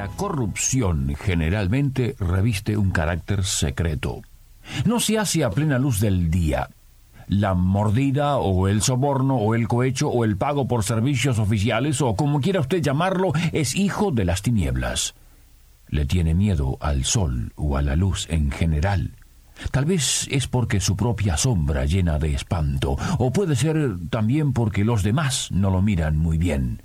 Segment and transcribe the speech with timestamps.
[0.00, 4.22] La corrupción generalmente reviste un carácter secreto.
[4.86, 6.70] No se hace a plena luz del día.
[7.28, 12.16] La mordida o el soborno o el cohecho o el pago por servicios oficiales o
[12.16, 15.14] como quiera usted llamarlo es hijo de las tinieblas.
[15.88, 19.10] Le tiene miedo al sol o a la luz en general.
[19.70, 24.82] Tal vez es porque su propia sombra llena de espanto, o puede ser también porque
[24.82, 26.80] los demás no lo miran muy bien.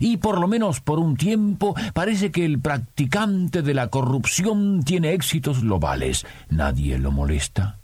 [0.00, 5.12] Y por lo menos por un tiempo parece que el practicante de la corrupción tiene
[5.12, 6.26] éxitos globales.
[6.50, 7.78] Nadie lo molesta.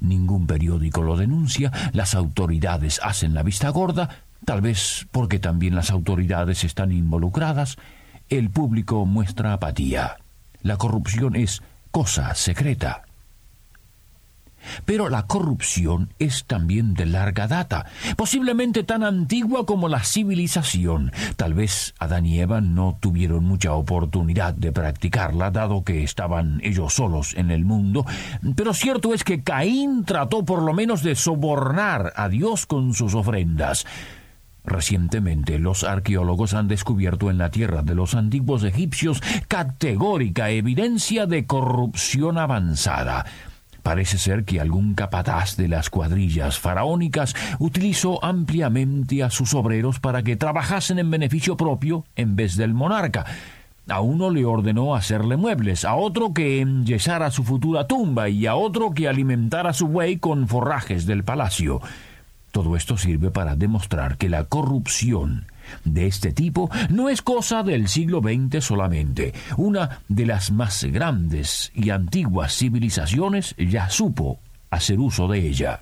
[0.00, 1.70] Ningún periódico lo denuncia.
[1.92, 4.08] Las autoridades hacen la vista gorda,
[4.44, 7.76] tal vez porque también las autoridades están involucradas.
[8.28, 10.16] El público muestra apatía.
[10.62, 13.02] La corrupción es cosa secreta.
[14.84, 21.12] Pero la corrupción es también de larga data, posiblemente tan antigua como la civilización.
[21.36, 26.94] Tal vez Adán y Eva no tuvieron mucha oportunidad de practicarla, dado que estaban ellos
[26.94, 28.04] solos en el mundo,
[28.56, 33.14] pero cierto es que Caín trató por lo menos de sobornar a Dios con sus
[33.14, 33.86] ofrendas.
[34.64, 41.46] Recientemente los arqueólogos han descubierto en la tierra de los antiguos egipcios categórica evidencia de
[41.46, 43.24] corrupción avanzada.
[43.82, 50.22] Parece ser que algún capataz de las cuadrillas faraónicas utilizó ampliamente a sus obreros para
[50.22, 53.24] que trabajasen en beneficio propio en vez del monarca.
[53.88, 58.54] A uno le ordenó hacerle muebles, a otro que enyesara su futura tumba y a
[58.54, 61.80] otro que alimentara su buey con forrajes del palacio.
[62.52, 65.46] Todo esto sirve para demostrar que la corrupción
[65.84, 69.32] de este tipo no es cosa del siglo XX solamente.
[69.56, 74.38] Una de las más grandes y antiguas civilizaciones ya supo
[74.70, 75.80] hacer uso de ella.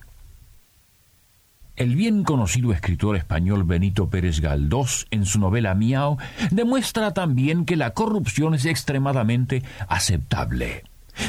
[1.77, 6.17] El bien conocido escritor español Benito Pérez Galdós, en su novela Miau,
[6.51, 10.83] demuestra también que la corrupción es extremadamente aceptable.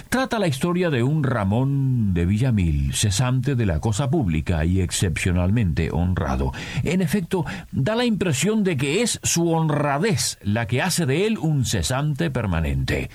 [0.09, 5.91] Trata la historia de un Ramón de Villamil, cesante de la cosa pública y excepcionalmente
[5.91, 6.51] honrado.
[6.83, 11.37] En efecto, da la impresión de que es su honradez la que hace de él
[11.37, 13.09] un cesante permanente.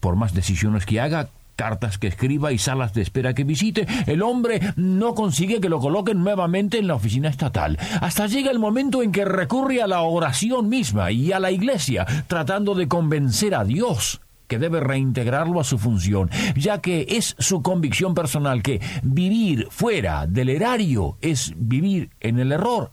[0.00, 4.22] Por más decisiones que haga, cartas que escriba y salas de espera que visite, el
[4.22, 7.76] hombre no consigue que lo coloquen nuevamente en la oficina estatal.
[8.00, 12.06] Hasta llega el momento en que recurre a la oración misma y a la iglesia,
[12.28, 17.62] tratando de convencer a Dios que debe reintegrarlo a su función, ya que es su
[17.62, 22.92] convicción personal que vivir fuera del erario es vivir en el error.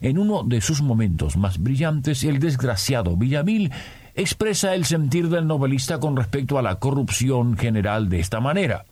[0.00, 3.70] En uno de sus momentos más brillantes, el desgraciado Villamil
[4.14, 8.86] expresa el sentir del novelista con respecto a la corrupción general de esta manera.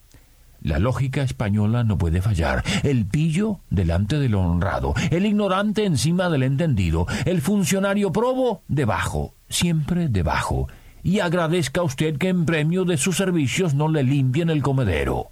[0.61, 2.63] La lógica española no puede fallar.
[2.85, 10.09] El pillo delante del honrado, el ignorante encima del entendido, el funcionario probo debajo, siempre
[10.09, 10.69] debajo
[11.03, 15.29] y agradezca usted que en premio de sus servicios no le limpien el comedero.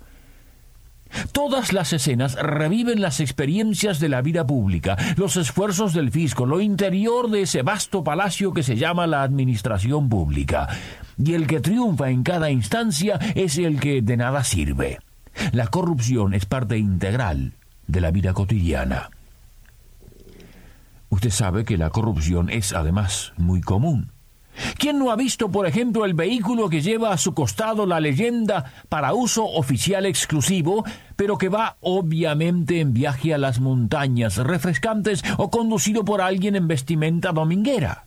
[1.32, 6.60] Todas las escenas reviven las experiencias de la vida pública, los esfuerzos del fisco, lo
[6.60, 10.68] interior de ese vasto palacio que se llama la administración pública.
[11.18, 14.98] Y el que triunfa en cada instancia es el que de nada sirve.
[15.52, 17.54] La corrupción es parte integral
[17.86, 19.10] de la vida cotidiana.
[21.08, 24.12] Usted sabe que la corrupción es además muy común.
[24.80, 28.72] ¿Quién no ha visto, por ejemplo, el vehículo que lleva a su costado la leyenda
[28.88, 30.84] para uso oficial exclusivo,
[31.16, 36.66] pero que va obviamente en viaje a las montañas refrescantes o conducido por alguien en
[36.66, 38.06] vestimenta dominguera?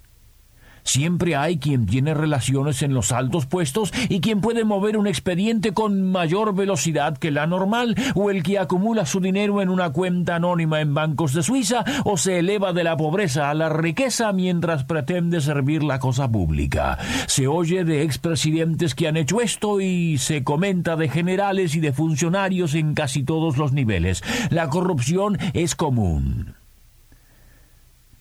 [0.84, 5.74] Siempre hay quien tiene relaciones en los altos puestos y quien puede mover un expediente
[5.74, 10.36] con mayor velocidad que la normal, o el que acumula su dinero en una cuenta
[10.36, 14.84] anónima en bancos de Suiza, o se eleva de la pobreza a la riqueza mientras
[14.84, 16.98] pretende servir la cosa pública.
[17.28, 21.94] Se oye de expresidentes que han hecho esto y se comenta de generales y de
[21.94, 24.24] funcionarios en casi todos los niveles.
[24.50, 26.63] La corrupción es común.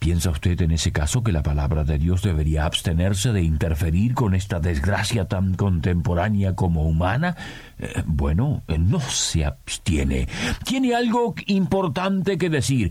[0.03, 4.35] ¿Piensa usted en ese caso que la palabra de Dios debería abstenerse de interferir con
[4.35, 7.37] esta desgracia tan contemporánea como humana?
[7.79, 10.27] Eh, bueno, eh, no se abstiene.
[10.65, 12.91] Tiene algo importante que decir.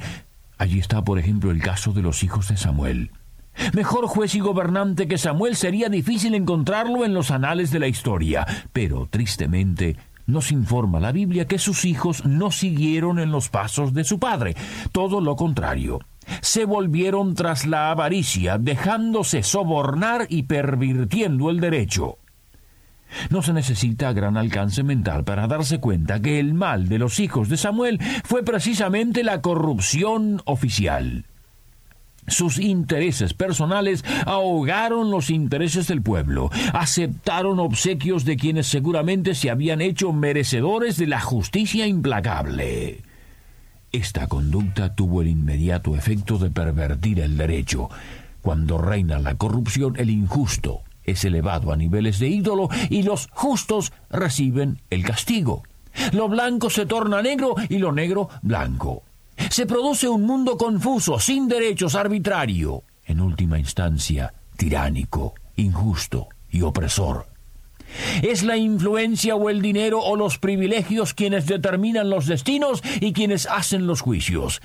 [0.57, 3.11] Allí está, por ejemplo, el caso de los hijos de Samuel.
[3.73, 8.47] Mejor juez y gobernante que Samuel sería difícil encontrarlo en los anales de la historia,
[8.71, 9.97] pero tristemente
[10.27, 14.55] nos informa la Biblia que sus hijos no siguieron en los pasos de su padre,
[14.93, 15.99] todo lo contrario.
[16.41, 22.17] Se volvieron tras la avaricia, dejándose sobornar y pervirtiendo el derecho.
[23.29, 27.49] No se necesita gran alcance mental para darse cuenta que el mal de los hijos
[27.49, 31.25] de Samuel fue precisamente la corrupción oficial.
[32.27, 39.81] Sus intereses personales ahogaron los intereses del pueblo, aceptaron obsequios de quienes seguramente se habían
[39.81, 43.01] hecho merecedores de la justicia implacable.
[43.91, 47.89] Esta conducta tuvo el inmediato efecto de pervertir el derecho.
[48.41, 53.91] Cuando reina la corrupción, el injusto es elevado a niveles de ídolo y los justos
[54.09, 55.63] reciben el castigo.
[56.13, 59.03] Lo blanco se torna negro y lo negro blanco.
[59.49, 67.30] Se produce un mundo confuso, sin derechos, arbitrario, en última instancia, tiránico, injusto y opresor.
[68.21, 73.47] Es la influencia o el dinero o los privilegios quienes determinan los destinos y quienes
[73.47, 74.61] hacen los juicios.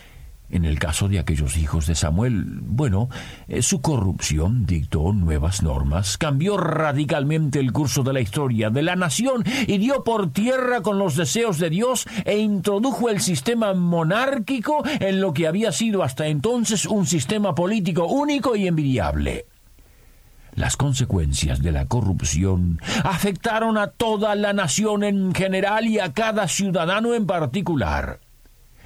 [0.49, 3.08] En el caso de aquellos hijos de Samuel, bueno,
[3.49, 8.94] eh, su corrupción dictó nuevas normas, cambió radicalmente el curso de la historia de la
[8.94, 14.84] nación y dio por tierra con los deseos de Dios e introdujo el sistema monárquico
[15.00, 19.46] en lo que había sido hasta entonces un sistema político único y envidiable.
[20.56, 26.49] Las consecuencias de la corrupción afectaron a toda la nación en general y a cada
[26.49, 28.20] ciudadano en particular.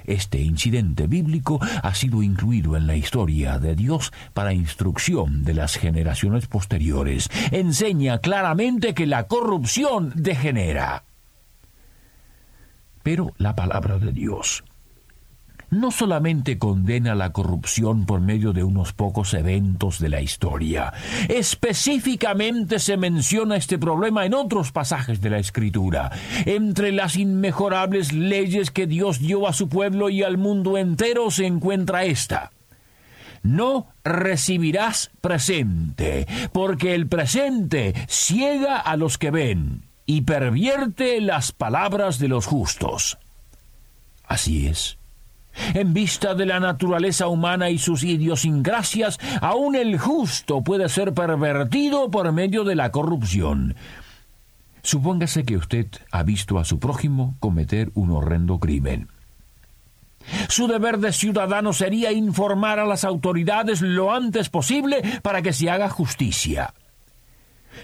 [0.03, 5.77] Este incidente bíblico ha sido incluido en la historia de Dios para instrucción de las
[5.77, 7.29] generaciones posteriores.
[7.51, 11.05] Enseña claramente que la corrupción degenera.
[13.03, 14.63] Pero la palabra de Dios
[15.71, 20.93] no solamente condena la corrupción por medio de unos pocos eventos de la historia,
[21.29, 26.11] específicamente se menciona este problema en otros pasajes de la Escritura.
[26.45, 31.45] Entre las inmejorables leyes que Dios dio a su pueblo y al mundo entero se
[31.45, 32.51] encuentra esta.
[33.41, 42.19] No recibirás presente, porque el presente ciega a los que ven y pervierte las palabras
[42.19, 43.17] de los justos.
[44.25, 45.00] Así es.
[45.73, 52.09] En vista de la naturaleza humana y sus idiosincrasias, aún el justo puede ser pervertido
[52.09, 53.75] por medio de la corrupción.
[54.83, 59.09] Supóngase que usted ha visto a su prójimo cometer un horrendo crimen.
[60.49, 65.69] Su deber de ciudadano sería informar a las autoridades lo antes posible para que se
[65.69, 66.73] haga justicia.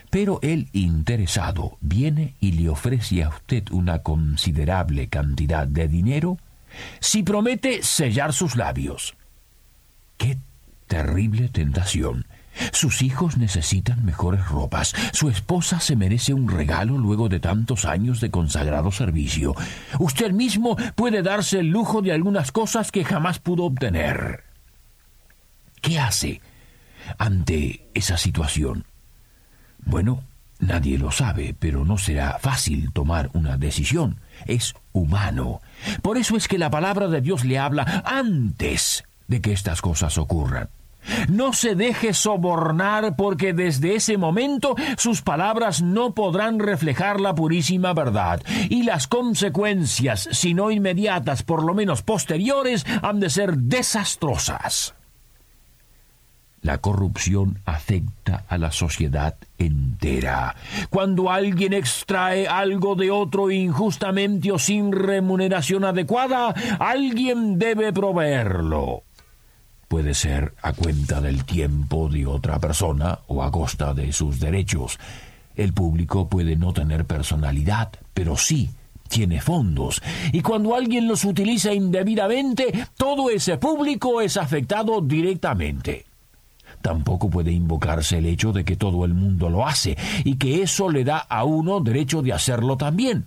[0.09, 6.37] Pero el interesado viene y le ofrece a usted una considerable cantidad de dinero
[6.99, 9.15] si promete sellar sus labios.
[10.17, 10.37] ¡Qué
[10.87, 12.25] terrible tentación!
[12.71, 14.93] Sus hijos necesitan mejores ropas.
[15.13, 19.55] Su esposa se merece un regalo luego de tantos años de consagrado servicio.
[19.99, 24.43] Usted mismo puede darse el lujo de algunas cosas que jamás pudo obtener.
[25.81, 26.41] ¿Qué hace
[27.17, 28.85] ante esa situación?
[29.79, 30.23] Bueno,
[30.59, 35.61] nadie lo sabe, pero no será fácil tomar una decisión es humano.
[36.01, 40.17] Por eso es que la palabra de Dios le habla antes de que estas cosas
[40.17, 40.69] ocurran.
[41.29, 47.93] No se deje sobornar porque desde ese momento sus palabras no podrán reflejar la purísima
[47.93, 54.96] verdad y las consecuencias, si no inmediatas, por lo menos posteriores, han de ser desastrosas.
[56.61, 60.55] La corrupción afecta a la sociedad entera.
[60.89, 69.03] Cuando alguien extrae algo de otro injustamente o sin remuneración adecuada, alguien debe proveerlo.
[69.87, 74.99] Puede ser a cuenta del tiempo de otra persona o a costa de sus derechos.
[75.55, 78.69] El público puede no tener personalidad, pero sí
[79.07, 80.01] tiene fondos,
[80.33, 86.06] y cuando alguien los utiliza indebidamente, todo ese público es afectado directamente.
[86.87, 90.89] Tampoco puede invocarse el hecho de que todo el mundo lo hace y que eso
[90.89, 93.25] le da a uno derecho de hacerlo también.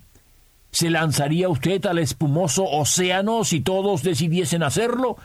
[0.70, 5.18] ¿Se lanzaría usted al espumoso océano si todos decidiesen hacerlo?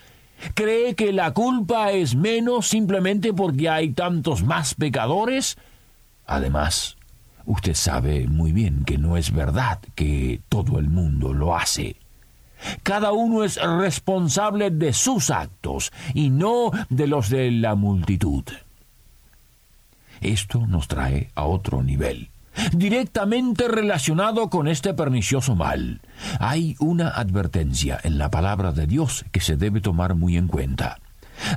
[0.53, 5.55] ¿Cree que la culpa es menos simplemente porque hay tantos más pecadores?
[6.25, 6.97] Además,
[7.45, 11.95] usted sabe muy bien que no es verdad que todo el mundo lo hace.
[12.83, 18.43] Cada uno es responsable de sus actos y no de los de la multitud.
[20.21, 22.29] Esto nos trae a otro nivel,
[22.71, 26.01] directamente relacionado con este pernicioso mal.
[26.39, 31.00] Hay una advertencia en la palabra de Dios que se debe tomar muy en cuenta.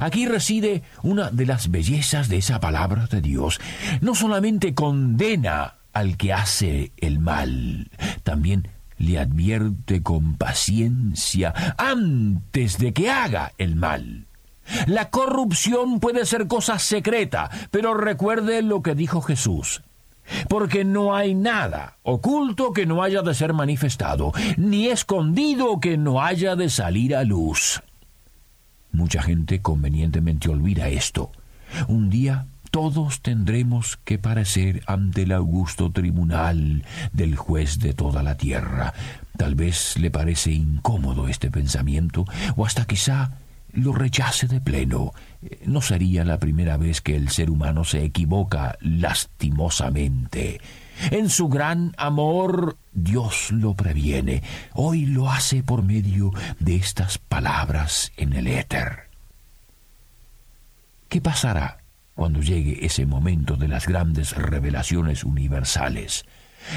[0.00, 3.60] Aquí reside una de las bellezas de esa palabra de Dios.
[4.00, 7.90] No solamente condena al que hace el mal,
[8.22, 14.26] también le advierte con paciencia antes de que haga el mal.
[14.86, 19.82] La corrupción puede ser cosa secreta, pero recuerde lo que dijo Jesús.
[20.48, 26.22] Porque no hay nada oculto que no haya de ser manifestado, ni escondido que no
[26.22, 27.82] haya de salir a luz.
[28.92, 31.30] Mucha gente convenientemente olvida esto.
[31.86, 38.36] Un día todos tendremos que parecer ante el augusto tribunal del juez de toda la
[38.36, 38.94] tierra.
[39.36, 42.24] Tal vez le parece incómodo este pensamiento,
[42.56, 43.32] o hasta quizá
[43.72, 45.12] lo rechace de pleno.
[45.64, 50.60] No sería la primera vez que el ser humano se equivoca lastimosamente.
[51.10, 54.42] En su gran amor Dios lo previene.
[54.74, 59.08] Hoy lo hace por medio de estas palabras en el éter.
[61.08, 61.77] ¿Qué pasará
[62.18, 66.24] cuando llegue ese momento de las grandes revelaciones universales?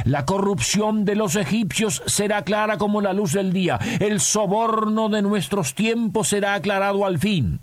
[0.06, 3.80] La corrupción de los egipcios será clara como la luz del día.
[4.00, 7.60] El soborno de nuestros tiempos será aclarado al fin.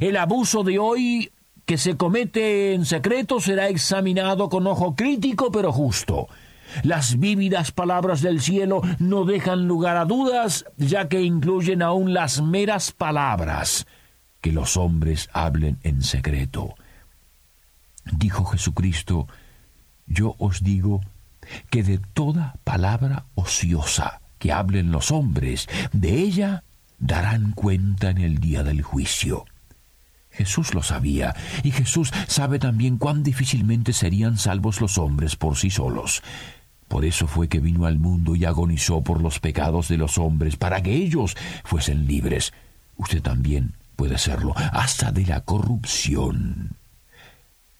[0.00, 1.32] El abuso de hoy
[1.64, 6.28] que se comete en secreto será examinado con ojo crítico pero justo.
[6.82, 12.42] Las vívidas palabras del cielo no dejan lugar a dudas, ya que incluyen aún las
[12.42, 13.86] meras palabras
[14.42, 16.74] que los hombres hablen en secreto.
[18.04, 19.28] Dijo Jesucristo,
[20.06, 21.00] yo os digo
[21.70, 26.64] que de toda palabra ociosa que hablen los hombres, de ella
[26.98, 29.44] darán cuenta en el día del juicio.
[30.30, 35.70] Jesús lo sabía, y Jesús sabe también cuán difícilmente serían salvos los hombres por sí
[35.70, 36.22] solos.
[36.88, 40.56] Por eso fue que vino al mundo y agonizó por los pecados de los hombres,
[40.56, 42.52] para que ellos fuesen libres.
[42.96, 46.76] Usted también puede serlo, hasta de la corrupción.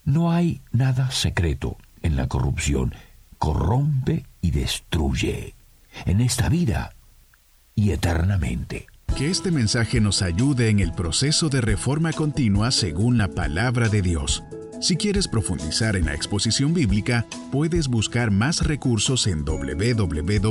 [0.05, 2.95] No hay nada secreto en la corrupción.
[3.39, 5.55] Corrompe y destruye,
[6.05, 6.95] en esta vida
[7.75, 8.87] y eternamente.
[9.17, 14.03] Que este mensaje nos ayude en el proceso de reforma continua según la palabra de
[14.03, 14.43] Dios.
[14.81, 20.43] Si quieres profundizar en la exposición bíblica, puedes buscar más recursos en www.poema.co.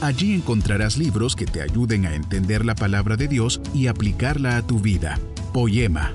[0.00, 4.62] Allí encontrarás libros que te ayuden a entender la palabra de Dios y aplicarla a
[4.62, 5.18] tu vida.
[5.52, 6.14] Poema,